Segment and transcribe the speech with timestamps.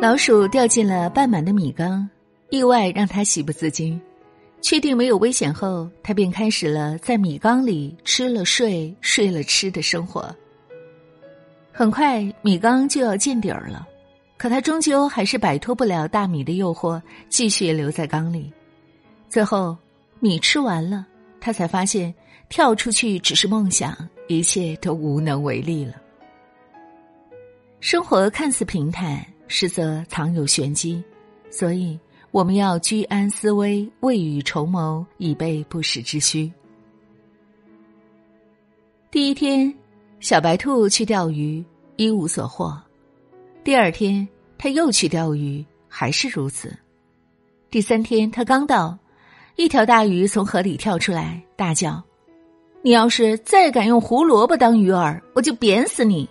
[0.00, 2.08] 老鼠掉进了半满的米缸，
[2.48, 4.00] 意外让他喜不自禁。
[4.62, 10.34] 确定没有危险后，他便开始了在米缸里吃了睡、睡了吃的生活。
[11.70, 13.86] 很快，米缸就要见底儿了，
[14.38, 18.50] 可他终究还是摆脱不了大米的诱惑，继续留在缸里。
[19.28, 19.76] 最后，
[20.18, 21.06] 米吃完了，
[21.42, 22.14] 他才发现
[22.48, 23.94] 跳出去只是梦想，
[24.28, 25.92] 一切都无能为力了。
[27.80, 29.22] 生活看似平坦。
[29.52, 31.02] 实则藏有玄机，
[31.50, 31.98] 所以
[32.30, 36.50] 我们要居安思危，未雨绸缪，以备不时之需。
[39.10, 39.74] 第一天，
[40.20, 41.64] 小白兔去钓鱼，
[41.96, 42.80] 一无所获；
[43.64, 44.26] 第二天，
[44.56, 46.68] 他又去钓鱼，还是如此；
[47.70, 48.96] 第三天，他刚到，
[49.56, 52.00] 一条大鱼从河里跳出来，大叫
[52.82, 56.28] ：“你要是再敢用胡萝卜当鱼饵，我就扁死你！”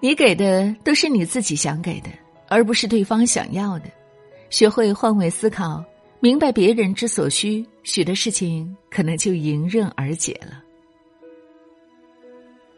[0.00, 2.08] 你给的都是你自己想给的，
[2.48, 3.86] 而不是对方想要的。
[4.50, 5.82] 学会换位思考，
[6.20, 10.62] 明白别人之所需，许多事情可能就迎刃而解了。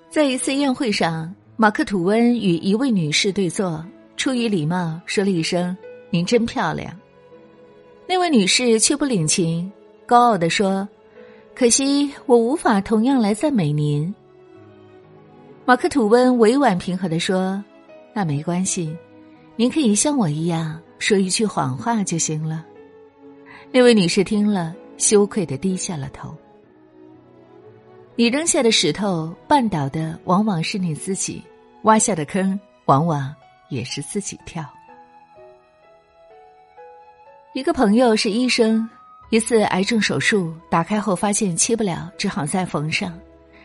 [0.09, 3.85] 在一次宴会上，马克·吐温与一位女士对坐，
[4.17, 5.77] 出于礼貌说了一声
[6.09, 6.91] ：“您真漂亮。”
[8.09, 9.71] 那位女士却不领情，
[10.07, 10.89] 高傲的说
[11.55, 14.13] ：“可惜我无法同样来赞美您。”
[15.69, 17.63] 马克吐温委婉平和的说
[18.15, 18.97] ：“那没关系，
[19.55, 22.65] 您可以像我一样说一句谎话就行了。”
[23.71, 26.35] 那位女士听了，羞愧的低下了头。
[28.17, 31.43] 你扔下的石头绊倒的往往是你自己，
[31.83, 33.31] 挖下的坑往往
[33.69, 34.65] 也是自己跳。
[37.53, 38.89] 一个朋友是医生，
[39.29, 43.13] 一次癌症手术打开后发现切不了，只好再缝上，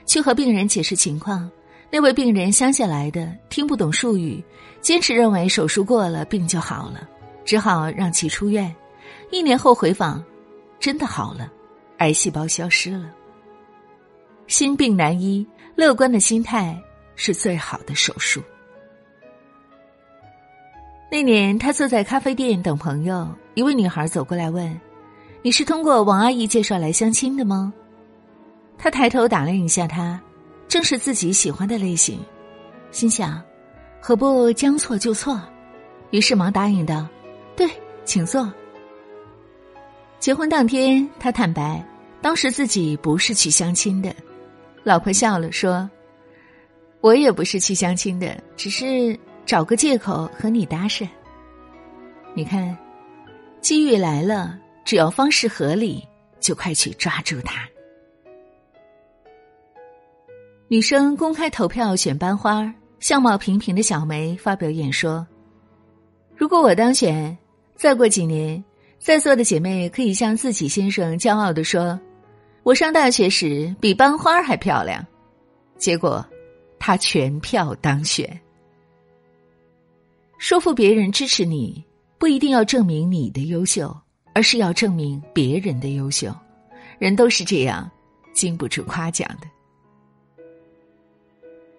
[0.05, 1.49] 去和病人解释情况。
[1.89, 4.43] 那位病人乡下来的，听不懂术语，
[4.81, 7.07] 坚持认为手术过了病就好了，
[7.45, 8.73] 只好让其出院。
[9.31, 10.23] 一年后回访，
[10.79, 11.51] 真的好了，
[11.97, 13.11] 癌细胞消失了。
[14.47, 15.45] 心病难医，
[15.75, 16.75] 乐观的心态
[17.15, 18.41] 是最好的手术。
[21.11, 24.79] 那年，他坐在咖啡店等朋友，一位女孩走过来问
[25.43, 27.71] ：“你是通过王阿姨介绍来相亲的吗？”
[28.79, 30.19] 他抬头打量一下她。
[30.67, 32.19] 正是自己喜欢的类型，
[32.91, 33.41] 心想，
[33.99, 35.39] 何不将错就错？
[36.11, 37.07] 于是忙答应道
[37.55, 37.69] ：“对，
[38.05, 38.51] 请坐。”
[40.19, 41.83] 结婚当天，他坦白，
[42.21, 44.15] 当时自己不是去相亲的。
[44.83, 45.89] 老婆笑了，说
[47.01, 51.07] ：“我也不是去相亲的，只是找个借口和你搭讪。
[52.33, 52.77] 你看，
[53.59, 56.07] 机遇来了，只要方式合理，
[56.39, 57.67] 就快去抓住它。”
[60.73, 65.23] 女生公开投票选班花，相貌平平的小梅发表演说
[66.35, 67.37] ：“如果我当选，
[67.75, 68.63] 再过几年，
[68.97, 71.99] 在座的姐妹可以向自己先生骄傲的说，
[72.63, 75.05] 我上大学时比班花还漂亮。”
[75.77, 76.25] 结果，
[76.79, 78.27] 她全票当选。
[80.39, 81.83] 说服别人支持你，
[82.17, 83.95] 不一定要证明你的优秀，
[84.33, 86.35] 而是要证明别人的优秀。
[86.97, 87.87] 人都是这样，
[88.33, 89.47] 经不住夸奖的。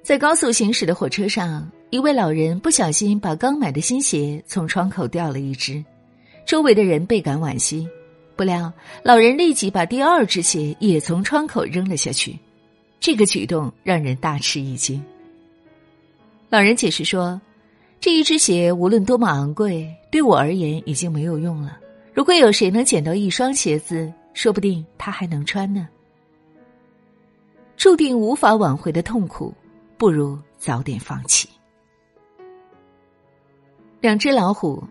[0.04, 5.82] 在高速行驶的火车上，一位老人不小心把刚买的新鞋从窗口掉了一只，
[6.44, 7.88] 周围的人倍感惋惜。
[8.37, 8.70] 不料，
[9.03, 12.38] 老人立即把第二只鞋也从窗口扔了下去，
[13.00, 15.03] 这个举动让人大吃一惊。
[16.50, 17.41] 老人解释说
[17.98, 21.78] ：“这一只鞋无论多么昂贵，对我而言已经没有用了。
[22.12, 25.88] 如果有谁能捡到一双鞋子，说不定他还能穿呢。”
[27.78, 29.54] 注定无法挽回的痛苦。
[30.04, 31.48] 不如早点放弃。
[34.03, 34.84] 两只老虎，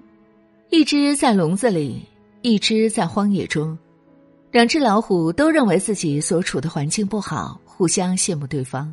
[0.71, 2.03] 一只在笼子里，
[2.41, 3.77] 一只在荒野中。
[4.49, 8.91] 两只老虎都认为自己所处的环境不好，互相羡慕对方。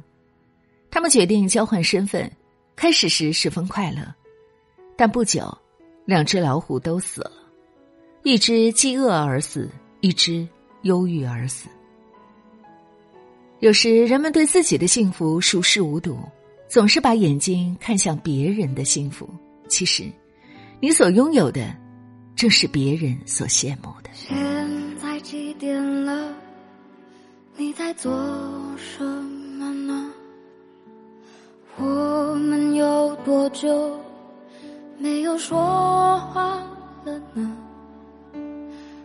[0.91, 2.31] 他们决定交换身份。
[2.77, 4.15] 开始时十分快乐，
[4.99, 5.57] 但不久，
[6.05, 7.33] 两只老虎都死了。
[8.25, 9.71] 一只饥饿而死，
[10.03, 10.47] 一只
[10.83, 11.71] 忧郁而死。
[13.61, 16.19] 有时，人们对自己的幸福熟视无睹，
[16.67, 19.29] 总是把眼睛看向别人的幸福。
[19.69, 20.11] 其实，
[20.81, 21.77] 你所拥有的，
[22.35, 24.09] 正是别人所羡慕的。
[24.15, 24.35] 现
[24.99, 26.35] 在几点了？
[27.55, 28.11] 你在做
[28.79, 30.11] 什么呢？
[31.77, 34.01] 我们有多久
[34.97, 36.57] 没有说话
[37.05, 37.55] 了呢？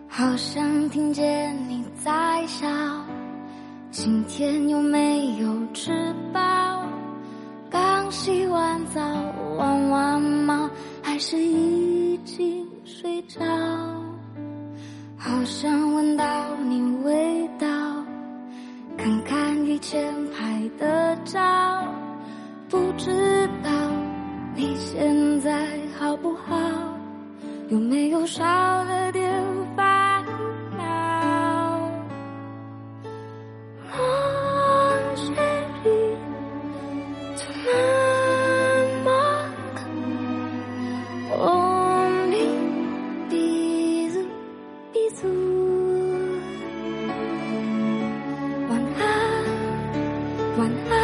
[0.07, 2.65] 好像听见你在笑。
[3.97, 5.89] 今天有没有吃
[6.33, 6.42] 饱？
[7.69, 9.00] 刚洗完澡
[9.57, 10.69] 玩完吗？
[11.01, 13.39] 还是已经睡着？
[15.18, 16.25] 好想闻到
[16.68, 17.65] 你味道，
[18.97, 21.41] 看看以前拍的照，
[22.68, 23.71] 不知道
[24.57, 25.65] 你现在
[25.98, 26.57] 好不好？
[27.69, 29.25] 有没有少了点
[50.57, 50.94] 晚安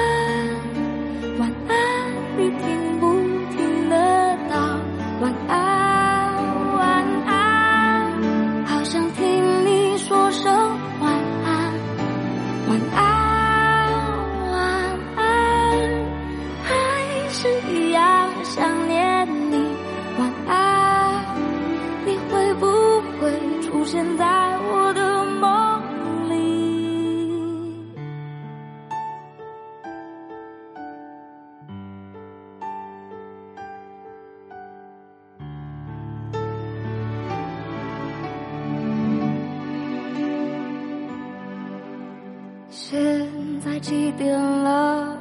[43.81, 45.17] 几点了？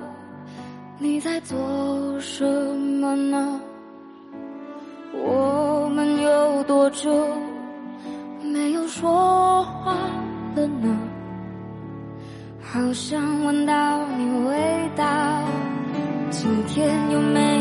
[0.99, 1.59] 你在做
[2.21, 3.59] 什么呢？
[5.15, 7.11] 我们有多久
[8.43, 9.95] 没有说话
[10.55, 10.95] 了呢？
[12.61, 15.05] 好想闻到你味道，
[16.29, 17.60] 今天有没有